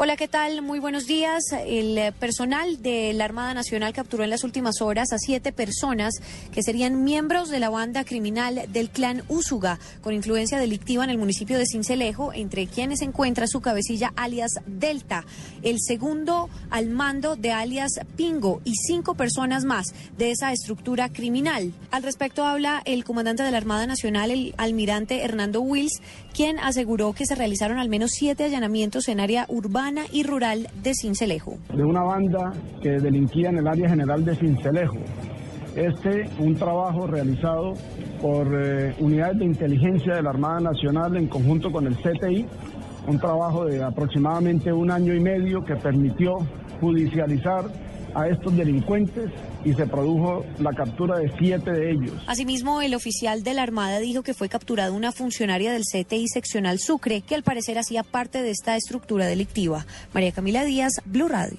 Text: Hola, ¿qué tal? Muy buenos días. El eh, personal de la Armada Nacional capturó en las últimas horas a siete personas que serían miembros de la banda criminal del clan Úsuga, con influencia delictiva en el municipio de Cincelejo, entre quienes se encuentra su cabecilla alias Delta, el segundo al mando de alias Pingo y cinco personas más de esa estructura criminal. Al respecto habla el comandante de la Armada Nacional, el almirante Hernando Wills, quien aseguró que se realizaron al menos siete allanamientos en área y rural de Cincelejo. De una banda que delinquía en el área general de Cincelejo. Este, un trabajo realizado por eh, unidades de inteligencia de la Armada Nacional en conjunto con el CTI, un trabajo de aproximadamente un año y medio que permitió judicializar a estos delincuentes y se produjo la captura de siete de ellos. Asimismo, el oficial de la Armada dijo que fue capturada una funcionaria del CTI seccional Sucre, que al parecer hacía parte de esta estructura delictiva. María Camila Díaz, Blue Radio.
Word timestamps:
Hola, 0.00 0.16
¿qué 0.16 0.28
tal? 0.28 0.62
Muy 0.62 0.78
buenos 0.78 1.06
días. 1.06 1.42
El 1.66 1.98
eh, 1.98 2.12
personal 2.12 2.80
de 2.80 3.12
la 3.14 3.24
Armada 3.24 3.52
Nacional 3.52 3.92
capturó 3.92 4.22
en 4.22 4.30
las 4.30 4.44
últimas 4.44 4.80
horas 4.80 5.12
a 5.12 5.18
siete 5.18 5.50
personas 5.50 6.14
que 6.52 6.62
serían 6.62 7.02
miembros 7.02 7.48
de 7.48 7.58
la 7.58 7.68
banda 7.68 8.04
criminal 8.04 8.62
del 8.68 8.90
clan 8.90 9.24
Úsuga, 9.26 9.80
con 10.00 10.14
influencia 10.14 10.60
delictiva 10.60 11.02
en 11.02 11.10
el 11.10 11.18
municipio 11.18 11.58
de 11.58 11.66
Cincelejo, 11.66 12.32
entre 12.32 12.68
quienes 12.68 13.00
se 13.00 13.06
encuentra 13.06 13.48
su 13.48 13.60
cabecilla 13.60 14.12
alias 14.14 14.52
Delta, 14.66 15.24
el 15.64 15.78
segundo 15.80 16.48
al 16.70 16.90
mando 16.90 17.34
de 17.34 17.50
alias 17.50 17.90
Pingo 18.14 18.60
y 18.64 18.74
cinco 18.76 19.16
personas 19.16 19.64
más 19.64 19.86
de 20.16 20.30
esa 20.30 20.52
estructura 20.52 21.08
criminal. 21.08 21.72
Al 21.90 22.04
respecto 22.04 22.44
habla 22.44 22.82
el 22.84 23.02
comandante 23.02 23.42
de 23.42 23.50
la 23.50 23.58
Armada 23.58 23.88
Nacional, 23.88 24.30
el 24.30 24.54
almirante 24.58 25.24
Hernando 25.24 25.60
Wills, 25.60 26.00
quien 26.32 26.60
aseguró 26.60 27.14
que 27.14 27.26
se 27.26 27.34
realizaron 27.34 27.80
al 27.80 27.88
menos 27.88 28.12
siete 28.12 28.44
allanamientos 28.44 29.08
en 29.08 29.18
área 29.18 29.44
y 30.12 30.22
rural 30.22 30.68
de 30.82 30.92
Cincelejo. 30.94 31.56
De 31.74 31.82
una 31.82 32.02
banda 32.02 32.52
que 32.82 32.90
delinquía 32.90 33.48
en 33.48 33.58
el 33.58 33.66
área 33.66 33.88
general 33.88 34.24
de 34.24 34.34
Cincelejo. 34.36 34.98
Este, 35.74 36.28
un 36.38 36.54
trabajo 36.56 37.06
realizado 37.06 37.74
por 38.20 38.48
eh, 38.54 38.94
unidades 38.98 39.38
de 39.38 39.44
inteligencia 39.46 40.16
de 40.16 40.22
la 40.22 40.30
Armada 40.30 40.60
Nacional 40.60 41.16
en 41.16 41.28
conjunto 41.28 41.70
con 41.70 41.86
el 41.86 41.96
CTI, 41.96 42.46
un 43.06 43.18
trabajo 43.18 43.64
de 43.64 43.82
aproximadamente 43.82 44.72
un 44.72 44.90
año 44.90 45.14
y 45.14 45.20
medio 45.20 45.64
que 45.64 45.76
permitió 45.76 46.38
judicializar 46.80 47.64
a 48.18 48.28
estos 48.28 48.56
delincuentes 48.56 49.30
y 49.64 49.74
se 49.74 49.86
produjo 49.86 50.44
la 50.58 50.72
captura 50.72 51.18
de 51.18 51.32
siete 51.38 51.70
de 51.70 51.90
ellos. 51.90 52.12
Asimismo, 52.26 52.80
el 52.82 52.94
oficial 52.94 53.42
de 53.42 53.54
la 53.54 53.62
Armada 53.62 53.98
dijo 53.98 54.22
que 54.22 54.34
fue 54.34 54.48
capturada 54.48 54.92
una 54.92 55.12
funcionaria 55.12 55.72
del 55.72 55.82
CTI 55.82 56.26
seccional 56.28 56.78
Sucre, 56.78 57.20
que 57.22 57.34
al 57.34 57.42
parecer 57.42 57.78
hacía 57.78 58.02
parte 58.02 58.42
de 58.42 58.50
esta 58.50 58.76
estructura 58.76 59.26
delictiva. 59.26 59.86
María 60.12 60.32
Camila 60.32 60.64
Díaz, 60.64 60.94
Blue 61.04 61.28
Radio. 61.28 61.58